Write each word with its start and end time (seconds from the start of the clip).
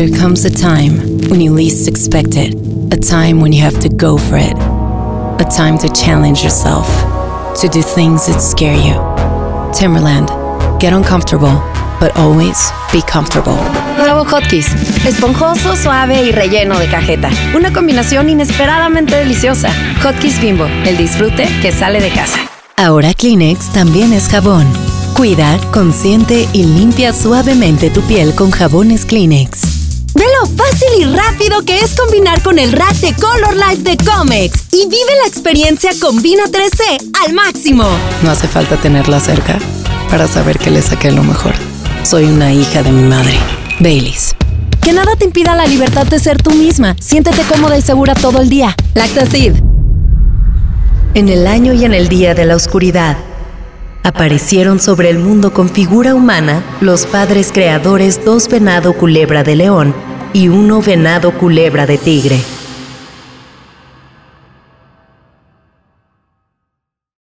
There 0.00 0.18
comes 0.18 0.46
a 0.46 0.50
time 0.50 0.96
when 1.28 1.42
you 1.42 1.52
least 1.52 1.86
expect 1.86 2.34
it, 2.34 2.54
a 2.90 2.96
time 2.96 3.38
when 3.38 3.52
you 3.52 3.60
have 3.60 3.78
to 3.80 3.90
go 3.90 4.16
for 4.16 4.38
it, 4.38 4.56
a 4.56 5.46
time 5.54 5.76
to 5.76 5.90
challenge 5.90 6.42
yourself, 6.42 6.88
to 7.60 7.68
do 7.68 7.82
things 7.82 8.24
that 8.24 8.40
scare 8.40 8.74
you. 8.74 8.96
Timberland, 9.74 10.28
get 10.80 10.94
uncomfortable, 10.94 11.52
but 12.00 12.16
always 12.16 12.72
be 12.90 13.02
comfortable. 13.02 13.58
Nuevo 13.98 14.24
Hotkeys. 14.24 14.72
Esponjoso, 15.04 15.76
suave 15.76 16.22
y 16.22 16.32
relleno 16.32 16.78
de 16.78 16.88
cajeta. 16.88 17.28
Una 17.54 17.70
combinación 17.70 18.30
inesperadamente 18.30 19.16
deliciosa. 19.16 19.70
Hotkeys 20.02 20.40
Bimbo. 20.40 20.64
El 20.86 20.96
disfrute 20.96 21.46
que 21.60 21.72
sale 21.72 22.00
de 22.00 22.08
casa. 22.08 22.38
Ahora 22.78 23.12
Kleenex 23.12 23.70
también 23.74 24.14
es 24.14 24.30
jabón. 24.30 24.66
Cuida, 25.14 25.58
consiente 25.72 26.48
y 26.54 26.62
limpia 26.62 27.12
suavemente 27.12 27.90
tu 27.90 28.00
piel 28.00 28.34
con 28.34 28.50
jabones 28.50 29.04
Kleenex. 29.04 29.69
Ve 30.14 30.24
lo 30.40 30.46
fácil 30.48 30.88
y 30.98 31.04
rápido 31.04 31.62
que 31.64 31.78
es 31.80 31.94
combinar 31.94 32.42
con 32.42 32.58
el 32.58 32.72
rack 32.72 32.96
de 32.96 33.14
Color 33.14 33.54
Life 33.54 33.82
de 33.82 33.96
Comex 33.96 34.64
y 34.72 34.86
vive 34.86 35.16
la 35.22 35.28
experiencia 35.28 35.92
Combina 36.00 36.44
3C 36.44 37.12
al 37.24 37.32
máximo. 37.32 37.84
No 38.22 38.30
hace 38.30 38.48
falta 38.48 38.76
tenerla 38.76 39.20
cerca 39.20 39.58
para 40.10 40.26
saber 40.26 40.58
que 40.58 40.70
le 40.70 40.82
saqué 40.82 41.12
lo 41.12 41.22
mejor. 41.22 41.54
Soy 42.02 42.24
una 42.24 42.52
hija 42.52 42.82
de 42.82 42.90
mi 42.90 43.08
madre. 43.08 43.38
Baileys. 43.78 44.34
Que 44.82 44.92
nada 44.92 45.14
te 45.16 45.26
impida 45.26 45.54
la 45.54 45.66
libertad 45.66 46.06
de 46.06 46.18
ser 46.18 46.42
tú 46.42 46.50
misma. 46.50 46.96
Siéntete 47.00 47.42
cómoda 47.42 47.78
y 47.78 47.82
segura 47.82 48.14
todo 48.14 48.40
el 48.40 48.48
día. 48.48 48.74
Lactacid. 48.94 49.54
En 51.14 51.28
el 51.28 51.46
año 51.46 51.72
y 51.72 51.84
en 51.84 51.94
el 51.94 52.08
día 52.08 52.34
de 52.34 52.46
la 52.46 52.56
oscuridad, 52.56 53.16
aparecieron 54.02 54.80
sobre 54.80 55.10
el 55.10 55.18
mundo 55.18 55.52
con 55.52 55.68
figura 55.68 56.14
humana 56.14 56.62
los 56.80 57.06
padres 57.06 57.50
creadores 57.52 58.24
dos 58.24 58.48
venado 58.48 58.94
culebra 58.94 59.42
de 59.42 59.56
león 59.56 59.94
y 60.32 60.48
uno 60.48 60.80
venado 60.80 61.32
culebra 61.32 61.86
de 61.86 61.98
tigre. 61.98 62.40